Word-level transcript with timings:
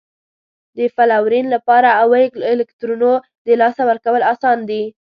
د 0.77 0.79
فلورین 0.95 1.45
لپاره 1.55 1.89
اوو 2.01 2.15
الکترونو 2.53 3.11
د 3.45 3.47
لاسه 3.61 3.81
ورکول 3.89 4.21
اسان 4.33 4.57
دي؟ 4.69 4.83